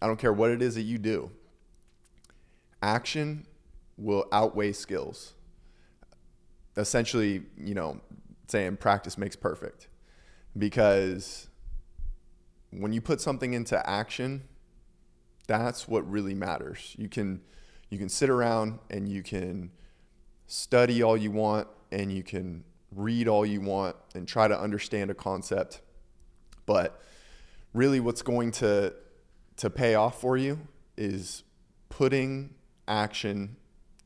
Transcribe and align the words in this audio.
I 0.00 0.06
don't 0.06 0.18
care 0.18 0.32
what 0.32 0.50
it 0.50 0.62
is 0.62 0.74
that 0.74 0.82
you 0.82 0.98
do, 0.98 1.30
action 2.82 3.46
will 3.96 4.26
outweigh 4.32 4.72
skills. 4.72 5.34
Essentially, 6.76 7.42
you 7.56 7.74
know, 7.74 8.00
saying 8.48 8.76
practice 8.76 9.16
makes 9.16 9.34
perfect 9.34 9.88
because 10.56 11.48
when 12.70 12.92
you 12.92 13.00
put 13.00 13.20
something 13.20 13.54
into 13.54 13.88
action, 13.88 14.42
that's 15.46 15.88
what 15.88 16.08
really 16.10 16.34
matters. 16.34 16.94
You 16.98 17.08
can 17.08 17.40
you 17.88 17.98
can 17.98 18.08
sit 18.08 18.28
around 18.28 18.78
and 18.90 19.08
you 19.08 19.22
can 19.22 19.70
study 20.46 21.02
all 21.02 21.16
you 21.16 21.30
want 21.30 21.68
and 21.92 22.12
you 22.12 22.22
can 22.22 22.64
read 22.94 23.28
all 23.28 23.46
you 23.46 23.60
want 23.60 23.96
and 24.14 24.26
try 24.26 24.48
to 24.48 24.58
understand 24.58 25.10
a 25.10 25.14
concept. 25.14 25.80
But 26.66 27.00
really 27.72 28.00
what's 28.00 28.22
going 28.22 28.50
to 28.52 28.92
to 29.56 29.70
pay 29.70 29.94
off 29.94 30.20
for 30.20 30.36
you 30.36 30.58
is 30.96 31.42
putting 31.88 32.54
action 32.86 33.56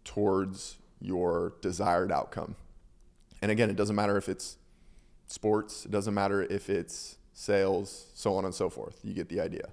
towards 0.05 0.79
your 1.01 1.55
desired 1.61 2.13
outcome. 2.13 2.57
And 3.43 3.51
again, 3.51 3.71
it 3.71 3.77
doesn't 3.77 3.97
matter 3.97 4.17
if 4.17 4.29
it's 4.29 4.59
sports, 5.27 5.85
it 5.85 5.91
doesn't 5.91 6.15
matter 6.15 6.43
if 6.43 6.69
it's 6.69 7.17
sales, 7.33 8.07
so 8.15 8.35
on 8.35 8.45
and 8.45 8.55
so 8.55 8.69
forth. 8.69 9.01
You 9.03 9.15
get 9.15 9.29
the 9.29 9.41
idea. 9.41 9.71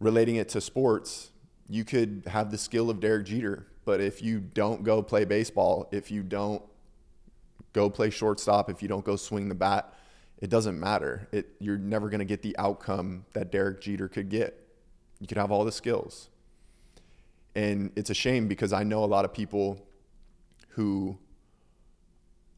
Relating 0.00 0.36
it 0.36 0.48
to 0.50 0.60
sports, 0.60 1.30
you 1.68 1.84
could 1.84 2.24
have 2.26 2.50
the 2.50 2.58
skill 2.58 2.90
of 2.90 3.00
Derek 3.00 3.26
Jeter, 3.26 3.66
but 3.84 4.00
if 4.00 4.22
you 4.22 4.40
don't 4.40 4.82
go 4.82 5.02
play 5.02 5.24
baseball, 5.24 5.88
if 5.92 6.10
you 6.10 6.22
don't 6.22 6.62
go 7.72 7.88
play 7.88 8.10
shortstop, 8.10 8.68
if 8.68 8.82
you 8.82 8.88
don't 8.88 9.04
go 9.04 9.16
swing 9.16 9.48
the 9.48 9.54
bat, 9.54 9.94
it 10.42 10.50
doesn't 10.50 10.78
matter. 10.78 11.28
It, 11.30 11.50
you're 11.60 11.78
never 11.78 12.10
going 12.10 12.18
to 12.18 12.24
get 12.24 12.42
the 12.42 12.58
outcome 12.58 13.24
that 13.32 13.52
Derek 13.52 13.80
Jeter 13.80 14.08
could 14.08 14.28
get. 14.28 14.58
You 15.20 15.28
could 15.28 15.38
have 15.38 15.52
all 15.52 15.64
the 15.64 15.70
skills. 15.70 16.30
And 17.54 17.92
it's 17.94 18.10
a 18.10 18.14
shame 18.14 18.48
because 18.48 18.72
I 18.72 18.82
know 18.82 19.04
a 19.04 19.06
lot 19.06 19.24
of 19.24 19.32
people 19.32 19.86
who 20.70 21.16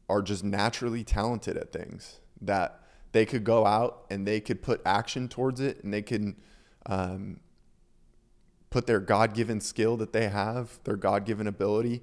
are 0.09 0.23
just 0.23 0.43
naturally 0.43 1.03
talented 1.03 1.57
at 1.57 1.71
things 1.71 2.21
that 2.41 2.81
they 3.11 3.23
could 3.23 3.43
go 3.43 3.67
out 3.67 4.05
and 4.09 4.25
they 4.25 4.39
could 4.39 4.63
put 4.63 4.81
action 4.83 5.27
towards 5.27 5.59
it 5.59 5.83
and 5.83 5.93
they 5.93 6.01
can 6.01 6.35
um, 6.87 7.39
put 8.71 8.87
their 8.87 8.99
God 8.99 9.35
given 9.35 9.61
skill 9.61 9.95
that 9.97 10.11
they 10.11 10.27
have, 10.27 10.79
their 10.85 10.97
God 10.97 11.23
given 11.23 11.45
ability 11.45 12.01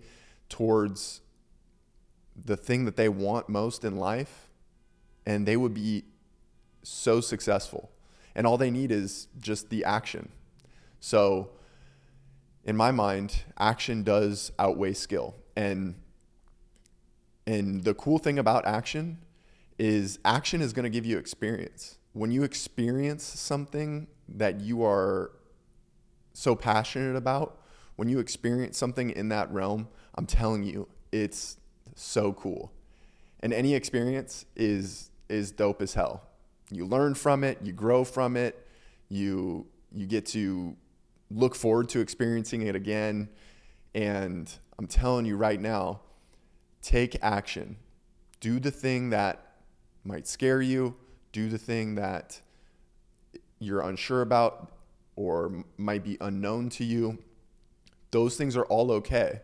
towards 0.49 1.23
the 2.37 2.57
thing 2.57 2.85
that 2.85 2.97
they 2.97 3.09
want 3.09 3.49
most 3.49 3.85
in 3.85 3.97
life, 3.97 4.49
and 5.27 5.47
they 5.47 5.57
would 5.57 5.75
be 5.75 6.05
so 6.83 7.21
successful. 7.21 7.91
And 8.35 8.47
all 8.47 8.57
they 8.57 8.71
need 8.71 8.91
is 8.91 9.29
just 9.41 9.71
the 9.71 9.85
action. 9.85 10.31
So, 11.01 11.51
in 12.65 12.77
my 12.77 12.91
mind, 12.93 13.43
action 13.59 14.03
does 14.03 14.53
outweigh 14.59 14.95
skill. 14.95 15.35
And 15.57 15.97
and 17.47 17.83
the 17.83 17.95
cool 17.95 18.19
thing 18.19 18.39
about 18.39 18.67
action 18.67 19.19
is 19.79 20.19
action 20.25 20.63
is 20.63 20.73
going 20.73 20.85
to 20.85 20.91
give 20.91 21.05
you 21.05 21.19
experience. 21.19 21.99
When 22.13 22.31
you 22.31 22.43
experience 22.45 23.25
something 23.25 24.07
that 24.29 24.61
you 24.61 24.85
are 24.85 25.33
so 26.35 26.55
passionate 26.55 27.17
about, 27.17 27.59
when 27.97 28.09
you 28.09 28.19
experience 28.19 28.79
something 28.79 29.11
in 29.11 29.29
that 29.31 29.51
realm, 29.53 29.89
I'm 30.15 30.27
telling 30.27 30.63
you, 30.63 30.89
it's 31.11 31.57
so 31.95 32.33
cool. 32.33 32.73
And 33.41 33.53
any 33.53 33.75
experience 33.75 34.47
is 34.55 35.11
is 35.33 35.51
dope 35.51 35.81
as 35.83 35.95
hell. 35.95 36.23
You 36.71 36.87
learn 36.87 37.15
from 37.15 37.43
it, 37.43 37.59
you 37.63 37.73
grow 37.73 38.05
from 38.05 38.37
it, 38.37 38.67
you 39.09 39.67
you 39.91 40.07
get 40.07 40.27
to 40.27 40.77
look 41.31 41.55
forward 41.55 41.89
to 41.91 42.01
experiencing 42.01 42.63
it 42.63 42.77
again. 42.77 43.29
And 43.95 44.51
I'm 44.79 44.87
telling 44.87 45.27
you 45.27 45.37
right 45.37 45.61
now, 45.61 46.01
take 46.81 47.17
action. 47.23 47.77
Do 48.41 48.59
the 48.59 48.71
thing 48.71 49.11
that 49.11 49.55
might 50.05 50.27
scare 50.27 50.63
you, 50.63 50.97
do 51.33 51.49
the 51.49 51.59
thing 51.59 51.95
that 51.97 52.41
you're 53.59 53.81
unsure 53.81 54.23
about 54.23 54.73
or 55.15 55.65
might 55.77 56.03
be 56.03 56.17
unknown 56.21 56.69
to 56.71 56.85
you. 56.85 57.19
Those 58.11 58.37
things 58.37 58.57
are 58.57 58.65
all 58.65 58.91
okay. 58.93 59.41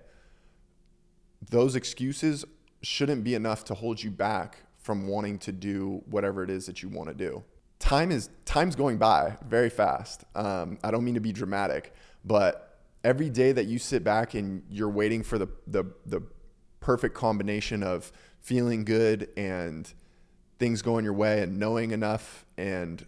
Those 1.50 1.76
excuses 1.76 2.44
shouldn't 2.82 3.22
be 3.22 3.34
enough 3.34 3.64
to 3.64 3.74
hold 3.74 4.02
you 4.02 4.10
back 4.10 4.58
from 4.78 5.06
wanting 5.06 5.38
to 5.38 5.52
do 5.52 6.02
whatever 6.06 6.42
it 6.42 6.50
is 6.50 6.66
that 6.66 6.82
you 6.82 6.88
want 6.88 7.08
to 7.08 7.14
do. 7.14 7.42
Time 7.78 8.10
is 8.10 8.30
time's 8.44 8.74
going 8.74 8.98
by 8.98 9.36
very 9.46 9.70
fast. 9.70 10.24
Um, 10.34 10.78
I 10.82 10.90
don't 10.90 11.04
mean 11.04 11.14
to 11.14 11.20
be 11.20 11.32
dramatic, 11.32 11.94
but 12.24 12.80
every 13.04 13.30
day 13.30 13.52
that 13.52 13.66
you 13.66 13.78
sit 13.78 14.02
back 14.02 14.34
and 14.34 14.62
you're 14.68 14.88
waiting 14.88 15.22
for 15.22 15.38
the 15.38 15.48
the 15.66 15.84
the 16.06 16.22
perfect 16.80 17.14
combination 17.14 17.82
of 17.82 18.12
feeling 18.40 18.84
good 18.84 19.28
and 19.36 19.92
things 20.58 20.82
going 20.82 21.04
your 21.04 21.12
way 21.12 21.42
and 21.42 21.58
knowing 21.58 21.90
enough 21.90 22.44
and 22.56 23.04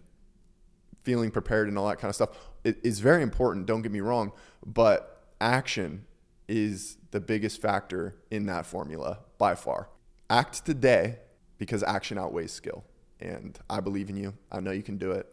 feeling 1.03 1.31
prepared 1.31 1.67
and 1.67 1.77
all 1.77 1.87
that 1.87 1.97
kind 1.97 2.09
of 2.09 2.15
stuff 2.15 2.29
it 2.63 2.77
is 2.83 2.99
very 2.99 3.23
important 3.23 3.65
don't 3.65 3.81
get 3.81 3.91
me 3.91 3.99
wrong 3.99 4.31
but 4.65 5.23
action 5.39 6.05
is 6.47 6.97
the 7.11 7.19
biggest 7.19 7.61
factor 7.61 8.15
in 8.29 8.45
that 8.45 8.65
formula 8.65 9.19
by 9.37 9.55
far 9.55 9.89
act 10.29 10.65
today 10.65 11.17
because 11.61 11.83
action 11.83 12.17
outweighs 12.17 12.51
skill. 12.51 12.83
And 13.19 13.55
i 13.69 13.79
believe 13.79 14.09
in 14.09 14.17
you. 14.17 14.33
I 14.51 14.61
know 14.61 14.71
you 14.71 14.81
can 14.81 14.97
do 14.97 15.11
it 15.11 15.29